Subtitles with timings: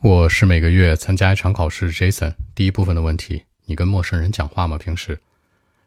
[0.00, 2.34] 我是每个月参加一场考试，Jason。
[2.54, 4.78] 第一部分的问题：你跟陌生人讲话吗？
[4.78, 5.18] 平时？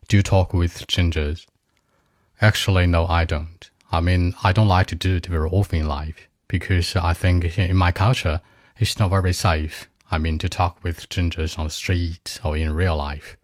[0.09, 1.43] Do you talk with strangers?
[2.41, 3.69] Actually, no, I don't.
[3.89, 7.57] I mean, I don't like to do it very often in life because I think
[7.57, 8.41] in my culture
[8.77, 9.83] it's not very safe.
[10.09, 13.37] I mean, to talk with strangers on the street or in real life.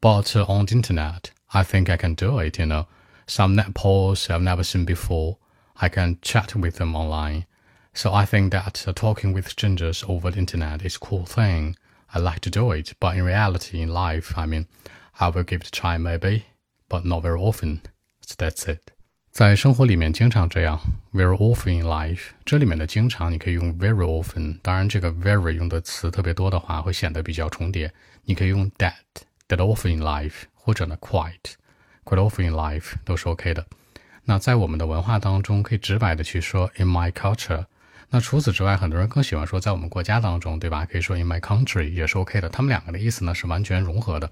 [0.00, 2.58] But on the internet, I think I can do it.
[2.58, 2.86] You know,
[3.28, 5.36] some net polls I've never seen before.
[5.80, 7.46] I can chat with them online.
[7.93, 11.75] So I think that uh, talking with strangers over the internet is a cool thing.
[12.07, 14.65] I like to do it, but in reality, in life, I mean,
[15.17, 16.43] I will give it a try maybe,
[16.89, 17.79] but not very often.
[18.21, 18.91] So that's it.
[19.31, 20.79] 在生活里面经常这样，
[21.13, 22.31] very often in life。
[22.45, 27.93] 这里面的经常你可以用 very often，当然这个 very 用的词特别多的话会显得比较重叠。
[28.23, 28.93] 你可以用 that
[29.47, 31.53] that often in life，或者呢 quite
[32.03, 33.65] quite often in life 都是 OK 的。
[34.23, 37.65] 那在我们的文化当中，可以直白的去说 in my culture。
[38.12, 40.84] 那除此之外，很多人更喜欢说在我们国家当中，对吧？
[40.84, 42.48] 可以说 in my country 也是 OK 的。
[42.48, 44.28] 他们两个的意思呢是完全融合的。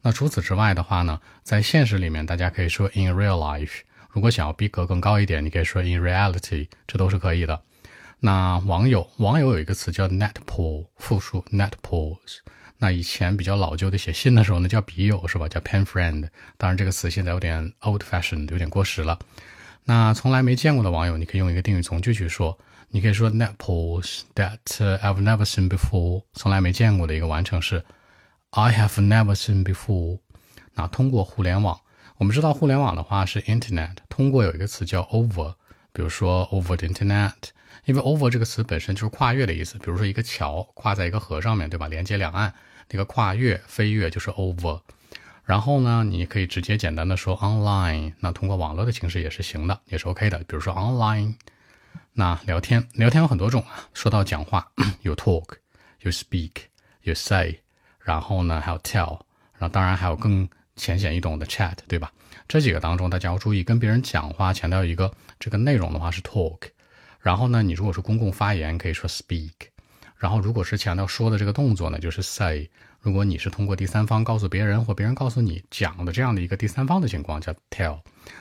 [0.00, 3.80] 那除此之外的话呢，在现实里面，大家可以说 in real life。
[4.08, 7.60] 如果想要逼格更高一点，你可以说 in reality，这都是可以的。
[8.20, 12.38] 那网友，网友有一个词叫 net poll，复数 net polls。
[12.78, 15.46] 那以前比较老旧的写信的时候呢，叫笔友是吧？
[15.48, 16.28] 叫 pen friend。
[16.56, 19.18] 当然这个词现在有点 old fashioned，有点过时了。
[19.84, 22.58] 那从来没见过的网友，你可以用一个定语从句去说。
[22.90, 27.84] 你可以说 "naples that I've never seen before，从来没见过的一个完成式。
[28.50, 30.20] I have never seen before。
[30.72, 31.78] 那通过互联网，
[32.16, 35.54] 我们知道互联网的话是 internet，通过有一个词叫 over，
[35.92, 37.34] 比如说 over the internet，
[37.84, 39.76] 因为 over 这个词本身就是跨越的意思。
[39.76, 41.88] 比如说一个桥跨在一个河上面对吧？
[41.88, 42.54] 连接两岸，
[42.88, 44.80] 那个跨越飞跃就是 over。
[45.44, 50.38] 然后呢，你可以直接简单的说 online，那通过网络的形式也是行的，也是 OK 的。
[50.38, 51.34] 比如说 online。
[52.18, 53.88] 那聊天，聊天有很多种啊。
[53.94, 55.50] 说到讲话， 有 talk，
[56.00, 56.50] 有 speak，
[57.02, 57.60] 有 say，
[58.00, 59.20] 然后呢还有 tell，
[59.56, 62.12] 然后当然还有更浅显易懂的 chat，对吧？
[62.48, 66.58] 这几个当中，大家要注意，跟别人讲话强调一个这个内容的话是 talk，
[67.20, 69.52] 然后呢，你如果是公共发言，可以说 speak，
[70.16, 72.68] 然后如果是强调说的这个动作呢，就是 say。
[73.00, 78.00] 如果你是通过第三方告诉别人或别人告诉你讲的这样的一个第三方的情况，叫 tell。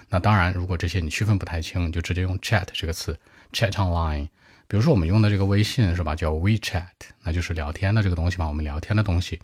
[0.10, 3.16] 那当然，如果这些你区分不太清，你就直接用 chat 这个词。
[3.54, 4.28] Chat online，
[4.68, 6.16] 比如说我们用的这个微信是吧？
[6.16, 6.84] 叫 WeChat，
[7.24, 8.48] 那就是聊天的这个东西嘛。
[8.48, 9.40] 我们聊天的东西，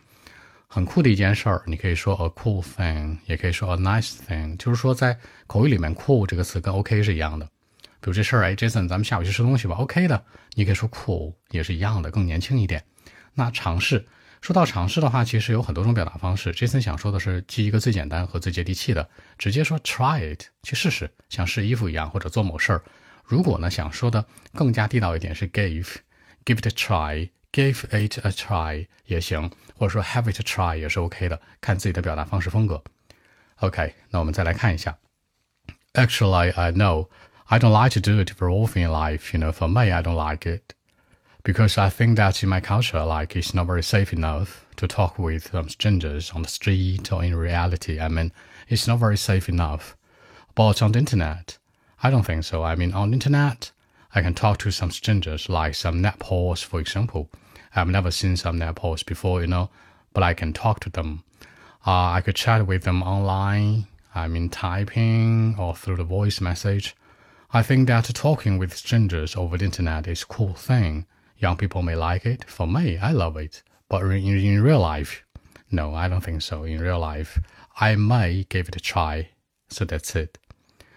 [0.67, 1.63] 很酷的一件事儿。
[1.65, 4.55] 你可以说 a cool thing，也可以说 a nice thing。
[4.57, 7.45] 就是说在口语里面，cool 这个词跟 OK 是一样的。
[7.45, 10.25] 比如这事儿，哎，Jason，咱们下午去吃东西吧？OK 的，
[10.55, 12.83] 你可以说 cool，也是一样的，更年轻一点。
[13.33, 14.05] 那尝试，
[14.41, 16.51] 说到尝试的话，其实有很多种表达方式。
[16.53, 22.83] Jason 想说的是记一个最简单和最接地气的，直接说 try it，去试试，像试衣服一样，或者做某事儿。
[23.24, 24.24] 如果呢想说的
[24.54, 32.82] 更加地道一点是 give，give it a try，give it a try 也行，或者说 have it a try 也是 OK 的，看自己的表达方式风格。
[33.56, 34.96] OK，那我们再来看一下。
[35.94, 37.08] Actually, I know
[37.46, 39.36] I don't like to do it very often in life.
[39.36, 40.74] You know, for me, I don't like it
[41.42, 45.19] because I think that in my culture, like it's not very safe enough to talk
[45.19, 47.98] with um, strangers on the street or in reality.
[47.98, 48.32] I mean,
[48.69, 49.96] it's not very safe enough.
[50.54, 51.58] But on the internet,
[52.05, 52.63] I don't think so.
[52.63, 53.71] I mean, on the internet,
[54.13, 57.29] I can talk to some strangers, like some net polls, for example.
[57.73, 59.69] I've never seen some net polls before, you know,
[60.13, 61.23] but I can talk to them.
[61.87, 63.87] Uh, I could chat with them online.
[64.13, 66.93] I mean, typing or through the voice message.
[67.53, 71.05] I think that talking with strangers over the internet is a cool thing.
[71.37, 72.43] Young people may like it.
[72.49, 73.63] For me, I love it.
[73.87, 75.23] But in, in real life,
[75.71, 76.63] no, I don't think so.
[76.63, 77.39] In real life,
[77.79, 79.29] I may give it a try.
[79.69, 80.37] So that's it.